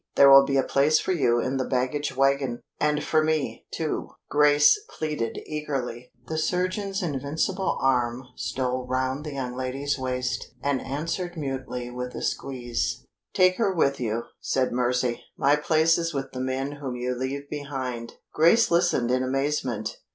There 0.15 0.31
will 0.31 0.45
be 0.47 0.57
a 0.57 0.63
place 0.63 0.99
for 0.99 1.11
you 1.11 1.39
in 1.39 1.57
the 1.57 1.63
baggage 1.67 2.15
wagon." 2.17 2.63
"And 2.79 3.03
for 3.03 3.23
me, 3.23 3.67
too?" 3.71 4.09
Grace 4.31 4.79
pleaded, 4.89 5.37
eagerly. 5.45 6.09
The 6.25 6.39
surgeon's 6.39 7.03
invincible 7.03 7.77
arm 7.79 8.23
stole 8.35 8.87
round 8.87 9.23
the 9.25 9.33
young 9.33 9.55
lady's 9.55 9.99
waist, 9.99 10.55
and 10.63 10.81
answered 10.81 11.37
mutely 11.37 11.91
with 11.91 12.15
a 12.15 12.23
squeeze. 12.23 13.05
"Take 13.35 13.57
her 13.57 13.71
with 13.71 13.99
you," 13.99 14.23
said 14.39 14.71
Mercy. 14.71 15.21
"My 15.37 15.55
place 15.55 15.99
is 15.99 16.15
with 16.15 16.31
the 16.31 16.41
men 16.41 16.77
whom 16.81 16.95
you 16.95 17.13
leave 17.13 17.47
behind." 17.51 18.13
Grace 18.33 18.71
listened 18.71 19.11
in 19.11 19.21
amazement. 19.21 19.97